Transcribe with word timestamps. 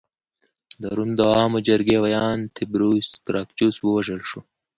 د 0.81 0.83
روم 0.97 1.09
د 1.15 1.19
عوامو 1.31 1.59
جرګې 1.67 1.97
ویاند 2.03 2.43
تیبریوس 2.57 3.09
ګراکچوس 3.27 3.75
ووژل 3.81 4.19
شو 4.29 4.39